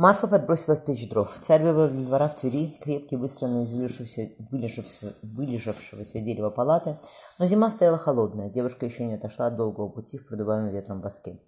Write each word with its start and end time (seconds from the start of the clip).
Марфа 0.00 0.26
подбросила 0.26 0.76
печь 0.76 1.06
дров. 1.10 1.36
Царь 1.40 1.62
выбрал 1.62 1.90
для 1.90 2.06
двора 2.06 2.28
в 2.28 2.40
Твери 2.40 2.74
крепкий, 2.82 3.16
выстроенный 3.16 3.64
из 3.64 3.72
вылежавшегося, 3.74 5.12
вылежавшегося, 5.20 6.20
дерева 6.20 6.48
палаты, 6.48 6.96
но 7.38 7.44
зима 7.44 7.68
стояла 7.68 7.98
холодная, 7.98 8.48
девушка 8.48 8.86
еще 8.86 9.04
не 9.04 9.16
отошла 9.16 9.48
от 9.48 9.56
долгого 9.56 9.90
пути 9.90 10.16
в 10.16 10.26
продуваемом 10.26 10.70
ветром 10.70 11.02
воске. 11.02 11.38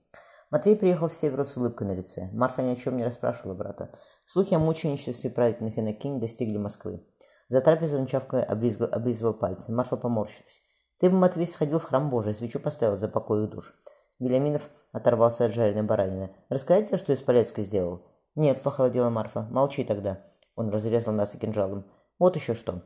Матвей 0.50 0.76
приехал 0.76 1.08
с 1.08 1.14
севера 1.14 1.44
с 1.44 1.56
улыбкой 1.56 1.86
на 1.86 1.92
лице. 1.92 2.28
Марфа 2.34 2.60
ни 2.60 2.68
о 2.68 2.76
чем 2.76 2.98
не 2.98 3.04
расспрашивала 3.04 3.54
брата. 3.54 3.88
Слухи 4.26 4.52
о 4.52 4.58
мученичестве 4.58 5.30
правительных 5.30 5.78
инокинь 5.78 6.20
достигли 6.20 6.58
Москвы. 6.58 7.02
За 7.48 7.62
трапезой 7.62 8.00
он 8.00 8.06
чавкой 8.06 8.42
облизывал 8.42 9.32
пальцы. 9.32 9.72
Марфа 9.72 9.96
поморщилась. 9.96 10.60
«Ты 11.00 11.08
бы, 11.08 11.16
Матвей, 11.16 11.46
сходил 11.46 11.78
в 11.78 11.84
храм 11.84 12.10
Божий, 12.10 12.34
свечу 12.34 12.60
поставил 12.60 12.96
за 12.96 13.08
покой 13.08 13.44
их 13.44 13.50
душ». 13.50 13.72
Вильяминов 14.18 14.68
оторвался 14.92 15.46
от 15.46 15.54
жареной 15.54 15.84
баранины. 15.84 16.36
«Рассказать 16.50 16.88
тебе, 16.88 16.98
что 16.98 17.14
из 17.14 17.22
Полецка 17.22 17.62
сделал?» 17.62 18.11
«Нет»,— 18.34 18.62
похолодела 18.64 19.10
Марфа. 19.10 19.42
«Молчи 19.50 19.84
тогда». 19.84 20.20
Он 20.56 20.70
разрезал 20.70 21.12
мясо 21.12 21.38
кинжалом. 21.38 21.84
«Вот 22.18 22.36
еще 22.36 22.54
что. 22.54 22.82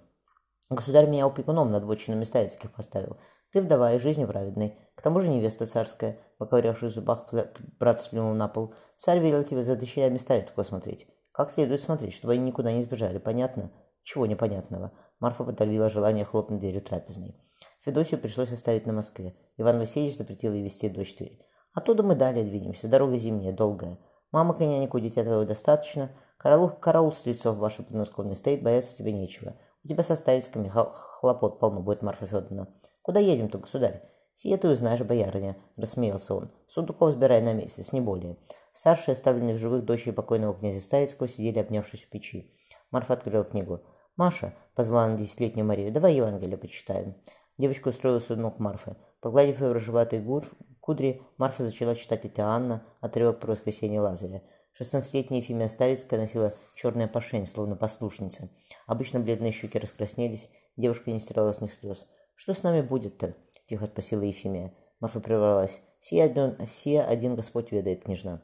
Государь 0.68 1.08
меня 1.08 1.26
опекуном 1.26 1.70
над 1.70 1.84
вотчинами 1.84 2.24
Ставицких 2.24 2.72
поставил. 2.72 3.18
Ты 3.52 3.62
вдова 3.62 3.92
и 3.92 4.00
жизнью 4.00 4.26
праведной. 4.26 4.76
К 4.96 5.02
тому 5.02 5.20
же 5.20 5.28
невеста 5.28 5.64
царская, 5.66 6.18
поковырявший 6.38 6.88
в 6.88 6.92
зубах, 6.92 7.32
брат 7.78 8.00
сплюнул 8.00 8.34
на 8.34 8.48
пол. 8.48 8.74
Царь 8.96 9.20
велел 9.20 9.44
тебе 9.44 9.62
за 9.62 9.76
дочерями 9.76 10.18
Ставицкого 10.18 10.64
смотреть. 10.64 11.06
Как 11.30 11.52
следует 11.52 11.82
смотреть, 11.82 12.14
чтобы 12.14 12.32
они 12.32 12.42
никуда 12.42 12.72
не 12.72 12.82
сбежали, 12.82 13.18
понятно? 13.18 13.70
Чего 14.02 14.26
непонятного? 14.26 14.92
Марфа 15.20 15.44
подавила 15.44 15.88
желание 15.88 16.24
хлопнуть 16.24 16.60
дверью 16.60 16.82
трапезной. 16.82 17.36
Федосию 17.84 18.20
пришлось 18.20 18.52
оставить 18.52 18.86
на 18.86 18.92
Москве. 18.92 19.36
Иван 19.58 19.78
Васильевич 19.78 20.16
запретил 20.16 20.52
ей 20.52 20.64
вести 20.64 20.88
дочь 20.88 21.14
Тверь. 21.14 21.38
Оттуда 21.72 22.02
мы 22.02 22.16
далее 22.16 22.44
двинемся. 22.44 22.88
Дорога 22.88 23.18
зимняя, 23.18 23.52
долгая. 23.52 23.98
Мама 24.32 24.54
конянику 24.54 25.00
дитя 25.00 25.22
твоего 25.22 25.44
достаточно. 25.44 26.10
Караул, 26.36 26.70
караул 26.70 27.12
с 27.12 27.24
лицов 27.26 27.56
ваше 27.56 27.82
подмосковное 27.82 28.34
стоит, 28.34 28.62
бояться 28.62 28.96
тебе 28.96 29.12
нечего. 29.12 29.56
У 29.84 29.88
тебя 29.88 30.02
со 30.02 30.16
старицками 30.16 30.68
хлопот 30.68 31.58
полно 31.58 31.80
будет, 31.80 32.02
Марфа 32.02 32.26
Федоровна. 32.26 32.68
Куда 33.02 33.20
едем-то, 33.20 33.58
государь? 33.58 34.02
Сие 34.34 34.56
ты 34.58 34.68
узнаешь, 34.68 35.00
боярыня, 35.00 35.56
рассмеялся 35.76 36.34
он. 36.34 36.50
Сундуков 36.68 37.12
сбирай 37.12 37.40
на 37.40 37.54
месяц, 37.54 37.92
не 37.92 38.00
более. 38.00 38.36
Старшие, 38.72 39.14
оставленные 39.14 39.54
в 39.54 39.58
живых 39.58 39.84
дочери 39.84 40.10
покойного 40.10 40.54
князя 40.54 40.80
Старицкого, 40.80 41.28
сидели, 41.28 41.58
обнявшись 41.58 42.02
в 42.02 42.10
печи. 42.10 42.52
Марфа 42.90 43.14
открыла 43.14 43.44
книгу. 43.44 43.80
«Маша»,— 44.16 44.54
позвала 44.74 45.04
она 45.04 45.16
десятилетнюю 45.16 45.66
Марию,— 45.66 45.92
«давай 45.92 46.14
Евангелие 46.14 46.58
почитаем». 46.58 47.14
Девочка 47.58 47.88
устроилась 47.88 48.30
у 48.30 48.36
ног 48.36 48.58
Марфы. 48.58 48.96
Погладив 49.20 49.60
ее 49.60 49.72
рыжеватый 49.72 50.20
гур, 50.20 50.44
кудри, 50.86 51.20
Марфа 51.36 51.64
начала 51.64 51.96
читать 51.96 52.24
это 52.24 52.44
Анна, 52.44 52.84
отрывок 53.00 53.40
про 53.40 53.50
воскресенье 53.50 54.00
Лазаря. 54.00 54.42
Шестнадцатилетняя 54.72 55.40
Ефимия 55.40 55.68
Старицкая 55.68 56.20
носила 56.20 56.54
черная 56.76 57.08
пошень, 57.08 57.48
словно 57.48 57.74
послушница. 57.74 58.50
Обычно 58.86 59.18
бледные 59.18 59.50
щеки 59.50 59.80
раскраснелись, 59.80 60.48
девушка 60.76 61.10
не 61.10 61.18
стирала 61.18 61.52
с 61.52 61.60
них 61.60 61.72
слез. 61.72 62.06
«Что 62.36 62.54
с 62.54 62.62
нами 62.62 62.82
будет-то?»– 62.82 63.34
тихо 63.68 63.86
спросила 63.86 64.22
Ефимия. 64.22 64.74
Марфа 65.00 65.18
прервалась. 65.18 65.80
«Сия 66.02 66.26
один, 66.26 66.56
сия 66.70 67.02
один 67.02 67.34
Господь 67.34 67.72
ведает, 67.72 68.04
княжна». 68.04 68.42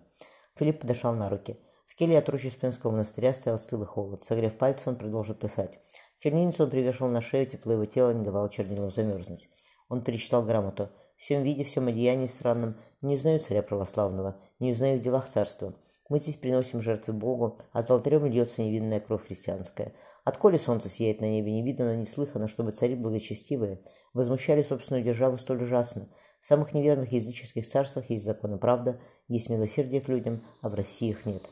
Филипп 0.57 0.81
подошел 0.81 1.13
на 1.13 1.29
руки. 1.29 1.61
В 1.87 1.95
келье 1.95 2.19
от 2.19 2.29
Успенского 2.29 2.91
монастыря 2.91 3.35
стоял 3.35 3.59
стылый 3.61 3.87
холод. 3.87 4.25
Согрев 4.25 4.59
пальцы, 4.59 4.89
он 4.89 4.97
продолжил 4.97 5.37
писать. 5.37 5.79
Чернильницу 6.19 6.65
он 6.65 6.71
привешивал 6.71 7.11
на 7.11 7.21
шею, 7.21 7.47
тепло 7.47 7.75
его 7.75 7.85
тела 7.85 8.11
не 8.13 8.25
давало 8.25 8.51
чернилам 8.51 8.91
замерзнуть. 8.91 9.49
Он 9.89 10.03
перечитал 10.03 10.43
грамоту. 10.43 10.89
Всем 11.23 11.45
виде, 11.45 11.63
всем 11.63 11.87
одеянии 11.87 12.27
странном 12.27 12.75
не 13.01 13.15
узнаю 13.15 13.39
царя 13.39 13.63
православного, 13.63 14.39
не 14.59 14.73
узнаю 14.73 14.99
в 14.99 15.03
делах 15.03 15.29
царства. 15.29 15.73
Мы 16.09 16.19
здесь 16.19 16.35
приносим 16.35 16.81
жертвы 16.81 17.13
Богу, 17.13 17.61
а 17.71 17.83
за 17.83 17.95
алтарем 17.95 18.27
льется 18.27 18.61
невинная 18.61 18.99
кровь 18.99 19.29
христианская. 19.29 19.95
Отколи 20.25 20.57
солнце 20.57 20.89
сияет 20.89 21.21
на 21.21 21.27
небе, 21.27 21.53
не 21.53 21.63
видно, 21.63 21.95
не 21.95 22.07
слыхано, 22.07 22.49
чтобы 22.49 22.73
цари 22.73 22.97
благочестивые 22.97 23.79
возмущали 24.13 24.63
собственную 24.63 25.05
державу 25.05 25.39
столь 25.39 25.63
ужасно. 25.63 26.09
В 26.41 26.47
самых 26.49 26.75
неверных 26.75 27.13
языческих 27.13 27.69
царствах 27.69 28.11
есть 28.11 28.25
закон 28.25 28.57
и 28.57 28.59
правда, 28.59 28.99
есть 29.29 29.49
милосердие 29.49 30.01
к 30.01 30.09
людям, 30.09 30.43
а 30.61 30.71
в 30.71 30.75
России 30.75 31.11
их 31.11 31.25
нет. 31.25 31.45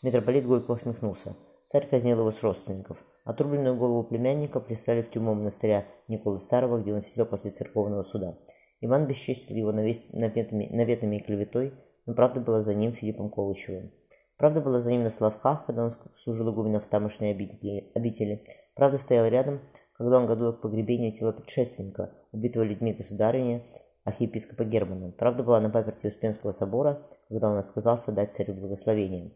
Митрополит 0.00 0.46
Гойко 0.46 0.70
усмехнулся. 0.70 1.34
Царь 1.66 1.88
казнил 1.88 2.20
его 2.20 2.30
с 2.30 2.40
родственников. 2.40 2.98
Отрубленную 3.24 3.76
голову 3.76 4.04
племянника 4.04 4.60
прислали 4.60 5.02
в 5.02 5.10
тюрьму 5.10 5.34
монастыря 5.34 5.86
Николы 6.06 6.38
Старого, 6.38 6.78
где 6.78 6.94
он 6.94 7.02
сидел 7.02 7.26
после 7.26 7.50
церковного 7.50 8.04
суда. 8.04 8.38
Иван 8.80 9.06
бесчестил 9.06 9.56
его 9.56 9.72
наветами, 9.72 10.68
наветами 10.70 11.16
и 11.16 11.22
клеветой, 11.22 11.74
но 12.06 12.14
правда 12.14 12.40
была 12.40 12.62
за 12.62 12.74
ним 12.74 12.92
Филиппом 12.92 13.30
Колычевым. 13.30 13.90
Правда 14.36 14.60
была 14.60 14.78
за 14.78 14.92
ним 14.92 15.02
на 15.02 15.10
Славках, 15.10 15.66
когда 15.66 15.84
он 15.84 15.92
служил 16.14 16.52
игуменом 16.52 16.80
в 16.80 16.86
тамошней 16.86 17.32
обители. 17.32 18.44
Правда 18.74 18.96
стоял 18.96 19.26
рядом, 19.26 19.60
когда 19.94 20.18
он 20.18 20.26
готовил 20.26 20.52
к 20.52 20.60
погребению 20.60 21.12
тела 21.12 21.32
предшественника, 21.32 22.14
убитого 22.30 22.62
людьми 22.62 22.92
государыни, 22.92 23.64
архиепископа 24.04 24.64
Германа. 24.64 25.10
Правда 25.10 25.42
была 25.42 25.60
на 25.60 25.70
паперти 25.70 26.06
Успенского 26.06 26.52
собора, 26.52 27.02
когда 27.28 27.50
он 27.50 27.58
отказался 27.58 28.12
дать 28.12 28.32
царю 28.32 28.54
благословение. 28.54 29.32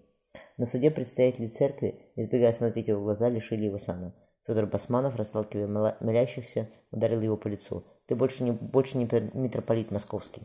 На 0.57 0.67
суде 0.67 0.91
представители 0.93 1.49
церкви, 1.49 2.13
избегая 2.15 2.53
смотреть 2.53 2.89
его 2.89 3.01
в 3.01 3.05
глаза, 3.05 3.29
лишили 3.29 3.65
его 3.65 3.79
сана. 3.79 4.15
Федор 4.47 4.67
Басманов, 4.67 5.17
расталкивая 5.17 5.97
молящихся, 6.01 6.69
ударил 6.91 7.21
его 7.21 7.37
по 7.37 7.49
лицу. 7.49 7.85
«Ты 8.07 8.17
больше 8.17 8.43
не, 8.43 8.51
больше 8.51 8.99
не 8.99 9.05
митрополит 9.35 9.91
московский». 9.91 10.43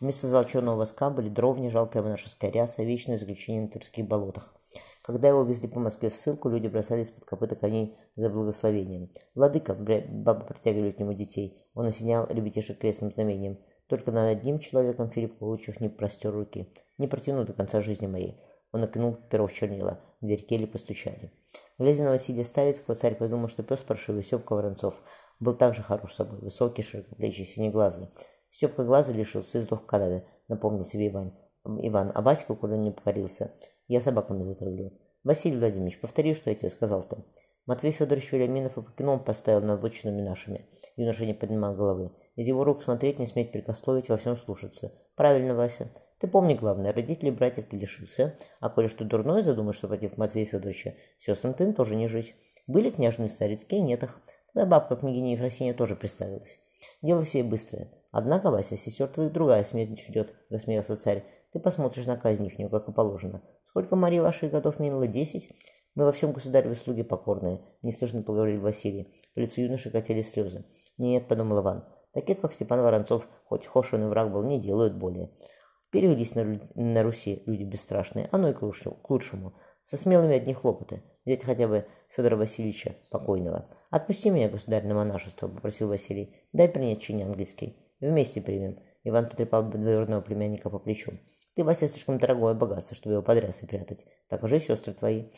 Вместо 0.00 0.28
золоченого 0.28 0.76
воска 0.76 1.10
были 1.10 1.28
дровни, 1.28 1.70
жалкая 1.70 2.02
монашеская 2.02 2.50
ряса, 2.52 2.82
вечное 2.82 3.18
заключение 3.18 3.62
на 3.62 3.68
Тверских 3.68 4.06
болотах. 4.06 4.54
Когда 5.02 5.28
его 5.28 5.42
везли 5.42 5.66
по 5.66 5.80
Москве 5.80 6.10
в 6.10 6.14
ссылку, 6.14 6.50
люди 6.50 6.68
бросались 6.68 7.10
под 7.10 7.24
копыта 7.24 7.56
коней 7.56 7.96
за 8.14 8.28
благословением. 8.28 9.08
«Владыка!»– 9.34 9.74
бабы 9.74 10.44
протягивали 10.44 10.90
к 10.90 10.98
нему 10.98 11.14
детей. 11.14 11.56
Он 11.74 11.86
осенял 11.86 12.26
ребятишек 12.28 12.78
крестным 12.78 13.10
знамением. 13.10 13.58
Только 13.86 14.12
над 14.12 14.36
одним 14.36 14.58
человеком 14.58 15.08
Филипп 15.08 15.38
Получев 15.38 15.80
не 15.80 15.88
простер 15.88 16.32
руки. 16.32 16.68
«Не 16.98 17.08
протяну 17.08 17.44
до 17.46 17.54
конца 17.54 17.80
жизни 17.80 18.06
моей». 18.06 18.38
Он 18.72 18.84
окинул 18.84 19.16
перо 19.30 19.46
в 19.46 19.52
чернила. 19.52 20.00
Дверь 20.20 20.44
кели 20.44 20.66
постучали. 20.66 21.32
Глядя 21.78 22.02
на 22.04 22.10
Василия 22.10 22.44
Ставицкого, 22.44 22.94
царь 22.94 23.14
подумал, 23.14 23.48
что 23.48 23.62
пес 23.62 23.80
паршивый 23.80 24.24
Степка 24.24 24.54
Воронцов 24.54 24.94
был 25.40 25.54
также 25.54 25.82
хорош 25.82 26.14
собой, 26.14 26.40
высокий, 26.40 26.82
широкоплечий, 26.82 27.44
синеглазый. 27.44 28.08
Степка 28.50 28.84
глаза 28.84 29.12
лишился 29.12 29.58
и 29.58 29.60
сдох 29.60 29.82
в 29.82 29.86
канаве, 29.86 30.26
напомнил 30.48 30.84
себе 30.84 31.08
Иван. 31.08 31.32
Иван, 31.64 32.12
а 32.14 32.22
Васька 32.22 32.54
куда 32.54 32.76
не 32.76 32.90
покорился. 32.90 33.52
Я 33.86 34.00
собаками 34.00 34.42
затравлю. 34.42 34.92
Василий 35.24 35.58
Владимирович, 35.58 36.00
повтори, 36.00 36.34
что 36.34 36.50
я 36.50 36.56
тебе 36.56 36.70
сказал-то. 36.70 37.24
Матвей 37.66 37.92
Федорович 37.92 38.32
Вильяминов 38.32 38.78
и 38.78 38.82
кином 38.96 39.22
поставил 39.22 39.60
над 39.60 39.82
вотчинами 39.82 40.22
нашими. 40.22 40.66
Юноша 40.96 41.26
не 41.26 41.34
поднимал 41.34 41.74
головы. 41.74 42.12
Из 42.34 42.46
его 42.46 42.64
рук 42.64 42.82
смотреть, 42.82 43.18
не 43.18 43.26
сметь 43.26 43.52
прикословить, 43.52 44.08
во 44.08 44.16
всем 44.16 44.38
слушаться. 44.38 44.92
Правильно, 45.16 45.54
Вася. 45.54 45.92
Ты 46.20 46.26
помни 46.26 46.54
главное, 46.54 46.92
родителей 46.92 47.30
братьев 47.30 47.66
ты 47.66 47.76
лишился, 47.76 48.36
а 48.60 48.70
коли 48.70 48.88
что 48.88 49.04
дурное 49.04 49.42
задумаешь 49.42 49.80
против 49.80 50.16
Матвея 50.16 50.46
Федоровича, 50.46 50.94
сестрам 51.18 51.54
ты 51.54 51.72
тоже 51.72 51.94
не 51.94 52.08
жить. 52.08 52.34
Были 52.66 52.90
княжные 52.90 53.28
старицкие, 53.28 53.80
нет 53.80 54.02
их. 54.02 54.20
Тогда 54.52 54.66
бабка 54.66 54.96
княгиня 54.96 55.32
Ефросинья 55.32 55.74
тоже 55.74 55.94
представилась. 55.94 56.58
Дело 57.02 57.22
все 57.22 57.42
быстрое. 57.42 57.88
Однако, 58.10 58.50
Вася, 58.50 58.76
сестер 58.76 59.08
твоих 59.08 59.32
другая 59.32 59.62
смерть 59.62 60.00
ждет, 60.00 60.34
рассмеялся 60.50 60.96
царь. 60.96 61.24
Ты 61.52 61.60
посмотришь 61.60 62.06
на 62.06 62.16
казнь 62.16 62.46
ихнюю, 62.46 62.68
как 62.68 62.88
и 62.88 62.92
положено. 62.92 63.42
Сколько 63.64 63.96
Марии 63.96 64.18
ваших 64.18 64.50
годов 64.50 64.80
минуло? 64.80 65.06
Десять? 65.06 65.50
Мы 65.94 66.04
во 66.04 66.12
всем 66.12 66.32
государеве 66.32 66.74
слуги 66.74 67.02
покорные, 67.02 67.60
неслышно 67.82 68.22
поговорил 68.22 68.60
Василий. 68.60 69.08
По 69.34 69.40
лицу 69.40 69.62
юноши 69.62 69.90
катили 69.90 70.22
слезы. 70.22 70.64
Нет, 70.96 71.26
подумал 71.26 71.60
Иван, 71.60 71.84
таких, 72.12 72.40
как 72.40 72.52
Степан 72.52 72.82
Воронцов, 72.82 73.26
хоть 73.46 73.66
Хошин 73.66 74.04
и 74.04 74.06
враг 74.06 74.30
был, 74.30 74.42
не 74.42 74.60
делают 74.60 74.94
более. 74.94 75.30
Перевелись 75.90 76.34
на, 76.34 76.60
на 76.74 77.02
Руси 77.02 77.42
люди 77.46 77.62
бесстрашные, 77.62 78.28
оно 78.30 78.50
и 78.50 78.52
к 78.52 78.62
лучшему. 78.62 79.54
Со 79.84 79.96
смелыми 79.96 80.36
одни 80.36 80.52
хлопоты. 80.52 81.02
Взять 81.24 81.44
хотя 81.44 81.66
бы 81.66 81.86
Федора 82.08 82.36
Васильевича 82.36 82.96
покойного. 83.10 83.68
«Отпусти 83.90 84.28
меня, 84.28 84.50
государь, 84.50 84.86
на 84.86 84.94
монашество»,— 84.94 85.48
попросил 85.48 85.88
Василий. 85.88 86.36
«Дай 86.52 86.68
принять 86.68 87.00
чин 87.00 87.22
английский. 87.22 87.76
Вместе 88.00 88.42
примем». 88.42 88.78
Иван 89.04 89.30
потрепал 89.30 89.62
двоюродного 89.62 90.20
племянника 90.20 90.68
по 90.68 90.78
плечу. 90.78 91.12
«Ты, 91.54 91.64
Вася, 91.64 91.88
слишком 91.88 92.18
дорогое 92.18 92.52
богатство, 92.52 92.94
чтобы 92.94 93.14
его 93.14 93.22
под 93.22 93.38
рясы 93.38 93.66
прятать. 93.66 94.04
Так 94.28 94.42
уже 94.42 94.60
сестры 94.60 94.92
твои. 94.92 95.30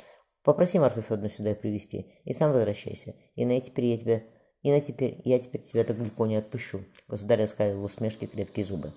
Попроси 0.42 0.80
Марфу 0.80 1.00
Федоровну 1.00 1.28
сюда 1.28 1.54
привезти, 1.54 2.20
и 2.24 2.32
сам 2.32 2.52
возвращайся. 2.52 3.14
И 3.36 3.44
на 3.44 3.60
теперь 3.60 3.86
я 3.86 3.98
тебя... 3.98 4.22
И 4.62 4.70
на 4.70 4.80
теперь 4.80 5.20
я 5.24 5.38
теперь 5.38 5.62
тебя 5.62 5.84
так 5.84 5.96
легко 5.98 6.26
не 6.26 6.36
отпущу». 6.36 6.80
Государь 7.06 7.44
оскалил 7.44 7.80
в 7.80 7.84
усмешке 7.84 8.26
крепкие 8.26 8.66
зубы. 8.66 8.92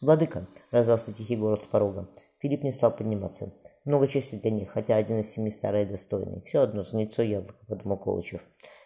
«Владыка!»— 0.00 0.46
раздался 0.70 1.12
тихий 1.12 1.36
голос 1.36 1.62
с 1.62 1.66
порога. 1.66 2.08
Филипп 2.38 2.62
не 2.62 2.70
стал 2.70 2.94
подниматься. 2.94 3.52
Много 3.84 4.06
чести 4.06 4.36
для 4.36 4.50
них, 4.50 4.70
хотя 4.70 4.96
один 4.96 5.18
из 5.18 5.30
семи 5.30 5.50
старый 5.50 5.82
и 5.82 5.86
достойный. 5.86 6.40
Все 6.42 6.60
одно, 6.60 6.84
за 6.84 6.98
яйцо 6.98 7.22
яблоко, 7.22 7.58
подумал 7.66 7.96
Колычев. 7.98 8.42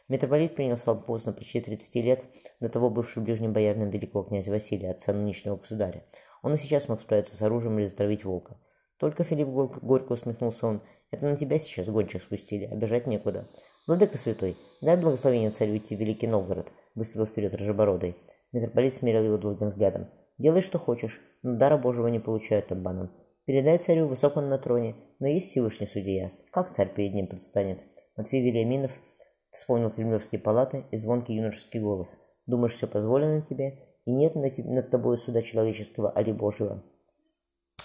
Митрополит 0.08 0.54
принялся 0.54 0.94
поздно, 0.94 1.32
почти 1.32 1.60
30 1.60 1.94
лет, 1.96 2.24
до 2.60 2.68
того 2.68 2.88
бывший 2.88 3.22
ближним 3.22 3.52
боярином 3.52 3.90
великого 3.90 4.24
князя 4.24 4.50
Василия, 4.50 4.90
отца 4.90 5.12
нынешнего 5.12 5.56
государя. 5.56 6.04
Он 6.42 6.54
и 6.54 6.58
сейчас 6.58 6.88
мог 6.88 7.00
справиться 7.00 7.36
с 7.36 7.42
оружием 7.42 7.78
или 7.78 7.86
затравить 7.86 8.24
волка. 8.24 8.56
Только 8.98 9.22
Филипп 9.22 9.48
горько, 9.48 9.80
горько 9.80 10.12
усмехнулся 10.12 10.66
он, 10.66 10.82
Это 11.10 11.26
на 11.26 11.36
тебя 11.36 11.58
сейчас 11.58 11.88
гончих 11.88 12.22
спустили, 12.22 12.64
а 12.64 12.74
бежать 12.74 13.06
некуда. 13.06 13.48
Владыка 13.86 14.16
святой, 14.16 14.56
дай 14.80 14.96
благословение 14.96 15.50
царю 15.50 15.76
идти 15.76 15.94
в 15.94 16.00
Великий 16.00 16.26
Новгород, 16.26 16.68
выступил 16.94 17.26
вперед 17.26 17.54
Рожебородый. 17.54 18.16
Митрополит 18.52 18.94
смирил 18.94 19.24
его 19.24 19.36
долгим 19.36 19.68
взглядом. 19.68 20.08
Делай, 20.38 20.62
что 20.62 20.78
хочешь, 20.78 21.20
но 21.42 21.56
дара 21.56 21.76
Божьего 21.76 22.08
не 22.08 22.18
получают 22.18 22.72
обманом. 22.72 23.10
Передай 23.44 23.78
царю 23.78 24.06
высоко 24.06 24.40
на 24.40 24.58
троне, 24.58 24.96
но 25.18 25.26
есть 25.26 25.50
Всевышний 25.50 25.86
судья. 25.86 26.30
Как 26.52 26.70
царь 26.70 26.92
перед 26.94 27.12
ним 27.12 27.26
предстанет? 27.26 27.80
Матфей 28.16 28.42
Вильяминов 28.42 28.92
вспомнил 29.50 29.90
кремлевские 29.90 30.40
палаты 30.40 30.84
и 30.90 30.96
звонкий 30.96 31.34
юношеский 31.34 31.80
голос. 31.80 32.18
Думаешь, 32.46 32.74
все 32.74 32.86
позволено 32.86 33.42
тебе, 33.42 33.78
и 34.04 34.12
нет 34.12 34.34
над, 34.34 34.56
над 34.58 34.90
тобой 34.90 35.18
суда 35.18 35.42
человеческого, 35.42 36.10
али 36.10 36.32
Божьего. 36.32 36.82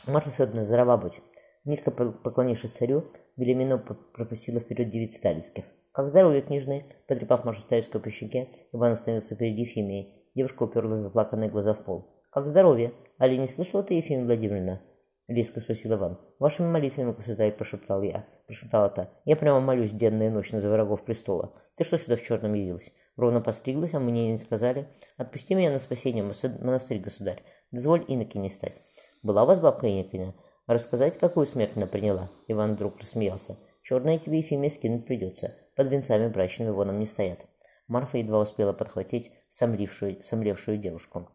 Марфа 0.06 0.30
Федоровна, 0.30 0.66
здорова 0.66 0.98
будь. 0.98 1.22
Низко 1.66 1.92
поклонившись 1.92 2.72
царю, 2.72 3.06
Вильяминов 3.36 3.84
пропустила 4.14 4.60
вперед 4.60 4.90
девиц 4.90 5.18
сталинских. 5.18 5.66
«Как 5.92 6.10
здоровье, 6.10 6.42
княжны!» 6.42 6.86
Потрепав 7.08 7.44
Машу 7.44 7.62
Ставицкую 7.62 8.02
по 8.02 8.10
щеке, 8.10 8.50
Иван 8.72 8.92
остановился 8.92 9.36
перед 9.36 9.58
Ефимией. 9.58 10.14
Девушка 10.36 10.64
уперла 10.64 10.98
заплаканные 10.98 11.50
глаза 11.50 11.74
в 11.74 11.84
пол. 11.84 12.17
«Как 12.38 12.46
здоровье! 12.46 12.94
Али 13.18 13.36
не 13.36 13.48
слышала 13.48 13.82
ты, 13.82 13.96
Ефимия 13.96 14.24
Владимировна?» 14.24 14.80
Резко 15.28 15.60
спросил 15.60 15.96
Иван. 15.96 16.20
«Вашими 16.38 16.68
молитвами, 16.68 17.12
государь»,— 17.12 17.52
прошептал 17.58 18.04
я. 18.04 18.28
Прошептала 18.46 18.90
та. 18.90 19.10
«Я 19.26 19.36
прямо 19.36 19.60
молюсь 19.60 19.90
денно 19.92 20.22
и 20.22 20.30
ночно 20.30 20.62
за 20.62 20.70
врагов 20.70 21.04
престола. 21.04 21.52
Ты 21.78 21.84
что 21.84 21.98
сюда 21.98 22.16
в 22.16 22.22
черном 22.22 22.54
явилась? 22.54 22.92
Ровно 23.16 23.42
постриглась, 23.42 23.96
а 23.96 24.00
мне 24.00 24.32
не 24.32 24.38
сказали. 24.38 24.88
Отпусти 25.18 25.56
меня 25.56 25.72
на 25.72 25.80
спасение, 25.80 26.24
монастырь, 26.24 27.00
государь. 27.00 27.42
Дозволь 27.72 28.06
иноки 28.08 28.38
не 28.38 28.52
стать». 28.52 28.84
«Была 29.24 29.42
у 29.42 29.48
вас 29.48 29.60
бабка 29.60 29.88
инокиня?» 29.88 30.36
«Рассказать, 30.68 31.18
какую 31.18 31.48
смерть 31.48 31.72
она 31.76 31.88
приняла?» 31.88 32.30
Иван 32.48 32.76
вдруг 32.76 33.00
рассмеялся. 33.00 33.58
«Черное 33.82 34.20
тебе, 34.20 34.38
Ефимия, 34.38 34.70
скинуть 34.70 35.08
придется. 35.08 35.56
Под 35.76 35.88
венцами 35.88 36.28
брачными 36.28 36.70
воном 36.70 37.00
не 37.00 37.08
стоят. 37.08 37.40
Марфа 37.88 38.20
едва 38.20 38.42
успела 38.42 38.74
подхватить 38.74 39.32
сомлившую, 39.50 40.22
сомлевшую 40.22 40.78
девушку. 40.78 41.32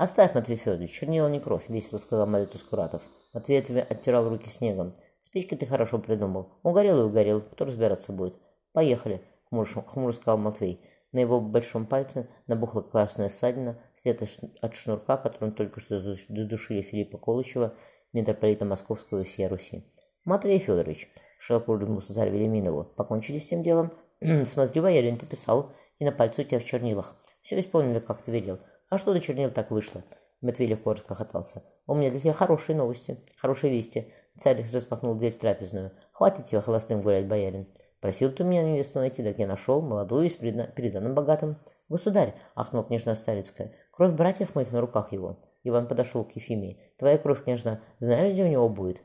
«Оставь, 0.00 0.34
Матвей 0.34 0.56
Федорович, 0.56 0.92
чернила 0.92 1.28
не 1.28 1.40
кровь»,— 1.40 1.64
весело 1.68 1.98
сказал 1.98 2.26
Малютус 2.26 2.62
Куратов. 2.62 3.02
Матвей 3.34 3.60
оттирал 3.60 4.30
руки 4.30 4.48
снегом. 4.48 4.94
«Спички 5.20 5.54
ты 5.54 5.66
хорошо 5.66 5.98
придумал. 5.98 6.54
Угорел 6.62 7.00
и 7.00 7.04
угорел. 7.04 7.42
Кто 7.42 7.66
разбираться 7.66 8.10
будет?» 8.10 8.34
«Поехали»,— 8.72 9.20
хмуро 9.50 10.12
сказал 10.12 10.38
Матвей. 10.38 10.80
На 11.12 11.18
его 11.18 11.38
большом 11.38 11.84
пальце 11.84 12.30
набухла 12.46 12.80
красная 12.80 13.28
ссадина, 13.28 13.78
след 13.94 14.22
от 14.62 14.74
шнурка, 14.74 15.18
которым 15.18 15.52
только 15.52 15.80
что 15.80 16.00
задушили 16.00 16.80
Филиппа 16.80 17.18
Колычева, 17.18 17.74
митрополита 18.14 18.64
Московского 18.64 19.20
и 19.20 19.24
всей 19.24 19.48
Руси. 19.48 19.84
«Матвей 20.24 20.60
Федорович», 20.60 21.10
Широко 21.40 21.72
улыбнулся 21.72 22.14
царь 22.14 22.30
Велиминову. 22.30 22.84
Покончили 22.84 23.38
с 23.38 23.48
тем 23.48 23.62
делом? 23.62 23.92
Смотри, 24.46 24.80
боярин, 24.80 25.18
ты 25.18 25.26
писал, 25.26 25.72
и 25.98 26.06
на 26.06 26.12
пальце 26.12 26.40
у 26.40 26.44
тебя 26.44 26.58
в 26.58 26.64
чернилах. 26.64 27.16
Все 27.42 27.60
исполнили, 27.60 27.98
как 27.98 28.22
ты 28.22 28.30
велел. 28.30 28.60
А 28.90 28.98
что 28.98 29.12
до 29.12 29.20
чернил 29.20 29.52
так 29.52 29.70
вышло? 29.70 30.02
Матвей 30.40 30.66
легко 30.66 30.94
расхохотался. 30.94 31.62
У 31.86 31.94
меня 31.94 32.10
для 32.10 32.18
тебя 32.18 32.32
хорошие 32.32 32.76
новости, 32.76 33.18
хорошие 33.36 33.72
вести. 33.72 34.12
Царь 34.36 34.66
распахнул 34.72 35.14
дверь 35.14 35.32
в 35.32 35.38
трапезную. 35.38 35.92
Хватит 36.12 36.46
тебя 36.46 36.60
холостым 36.60 37.00
гулять, 37.00 37.26
боярин. 37.26 37.68
Просил 38.00 38.32
ты 38.32 38.42
меня 38.42 38.64
невесту 38.64 38.98
найти, 38.98 39.22
так 39.22 39.38
я 39.38 39.46
нашел, 39.46 39.80
молодую 39.80 40.26
и 40.26 40.30
с 40.30 40.34
переданным 40.34 41.14
богатым. 41.14 41.56
Государь, 41.88 42.34
ахнул 42.56 42.82
княжна 42.82 43.14
Старицкая, 43.14 43.74
кровь 43.92 44.12
братьев 44.12 44.54
моих 44.56 44.72
на 44.72 44.80
руках 44.80 45.12
его. 45.12 45.38
Иван 45.62 45.86
подошел 45.86 46.24
к 46.24 46.32
Ефимии. 46.32 46.80
Твоя 46.98 47.16
кровь, 47.16 47.44
княжна, 47.44 47.82
знаешь, 48.00 48.32
где 48.32 48.42
у 48.42 48.48
него 48.48 48.68
будет? 48.68 49.02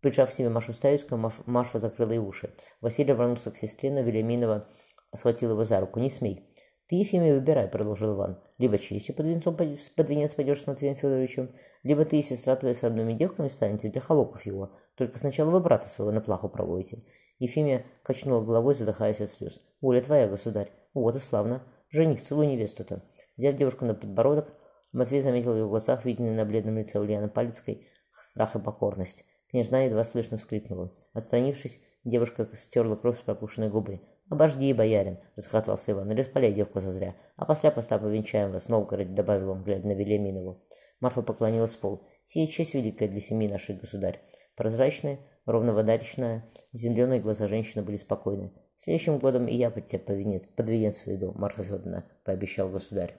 Прижав 0.00 0.32
себе 0.32 0.48
Машу 0.48 0.74
Ставицкую, 0.74 1.32
Марфа 1.46 1.80
закрыла 1.80 2.12
ей 2.12 2.18
уши. 2.18 2.54
Василий 2.80 3.14
вернулся 3.14 3.50
к 3.50 3.56
сестре, 3.56 3.90
но 3.90 4.00
Велиминова 4.00 4.68
схватил 5.12 5.50
его 5.50 5.64
за 5.64 5.80
руку. 5.80 5.98
«Не 5.98 6.10
смей!» 6.10 6.44
«Ты, 6.88 6.96
Ефимия, 6.96 7.34
выбирай»,— 7.34 7.68
продолжил 7.68 8.14
Иван. 8.14 8.38
«Либо 8.56 8.78
честью 8.78 9.14
под, 9.14 9.26
венцом, 9.26 9.54
под 9.54 10.08
венец 10.08 10.32
пойдешь 10.32 10.62
с 10.62 10.66
Матвеем 10.66 10.96
Федоровичем, 10.96 11.50
либо 11.82 12.06
ты 12.06 12.18
и 12.18 12.22
сестра 12.22 12.56
твоя 12.56 12.74
с 12.74 12.82
родными 12.82 13.12
девками 13.12 13.48
станете 13.48 13.88
для 13.88 14.00
холопов 14.00 14.46
его. 14.46 14.72
Только 14.96 15.18
сначала 15.18 15.50
вы 15.50 15.60
брата 15.60 15.86
своего 15.86 16.12
на 16.12 16.22
плаху 16.22 16.48
проводите». 16.48 17.04
Ефимия 17.38 17.84
качнула 18.02 18.42
головой, 18.42 18.74
задыхаясь 18.74 19.20
от 19.20 19.28
слез. 19.28 19.60
«Воля 19.82 20.00
твоя, 20.00 20.28
государь! 20.28 20.72
Вот 20.94 21.14
и 21.14 21.18
славно! 21.18 21.62
Жених, 21.90 22.22
целуй 22.22 22.46
невесту-то!» 22.46 23.02
Взяв 23.36 23.54
девушку 23.54 23.84
на 23.84 23.94
подбородок, 23.94 24.54
Матвей 24.92 25.20
заметил 25.20 25.52
в 25.52 25.56
ее 25.56 25.68
глазах, 25.68 26.06
виденный 26.06 26.34
на 26.34 26.46
бледном 26.46 26.78
лице 26.78 26.98
Ульяны 26.98 27.28
Палецкой, 27.28 27.86
страх 28.22 28.56
и 28.56 28.58
покорность. 28.58 29.24
Княжна 29.50 29.80
едва 29.80 30.04
слышно 30.04 30.38
вскрикнула. 30.38 30.90
Отстранившись, 31.12 31.80
девушка 32.04 32.48
стерла 32.54 32.96
кровь 32.96 33.18
с 33.18 33.22
прокушенной 33.22 33.68
губы. 33.68 34.00
«Обожди, 34.30 34.72
боярин!»— 34.74 35.18
расхохотался 35.36 35.92
Иван. 35.92 36.08
«Не 36.08 36.14
распаляй 36.14 36.52
девку 36.52 36.80
зазря. 36.80 37.14
А 37.36 37.46
после 37.46 37.70
поста 37.70 37.98
повенчаем 37.98 38.52
вас 38.52 38.66
в 38.66 38.68
Новгороде»,— 38.68 39.12
добавил 39.14 39.50
он, 39.50 39.62
глядя 39.62 39.86
на 39.86 39.92
Велиминову. 39.92 40.58
Марфа 41.00 41.22
поклонилась 41.22 41.74
в 41.74 41.78
пол. 41.78 42.06
«Сия 42.26 42.46
честь 42.46 42.74
великая 42.74 43.08
для 43.08 43.20
семьи 43.20 43.48
нашей, 43.48 43.76
государь». 43.76 44.20
Прозрачная, 44.54 45.20
ровно 45.46 45.72
вода 45.72 45.96
речная, 45.96 46.44
зеленые 46.72 47.20
глаза 47.20 47.46
женщины 47.46 47.82
были 47.82 47.96
спокойны. 47.96 48.52
«Следующим 48.78 49.18
годом 49.18 49.46
и 49.48 49.54
я 49.56 49.70
под 49.70 49.86
тебя 49.86 50.00
под 50.00 50.68
венец 50.68 50.98
сведу, 50.98 51.32
Марфа 51.34 51.64
Федоровна»,— 51.64 52.04
пообещал 52.24 52.68
государь. 52.68 53.16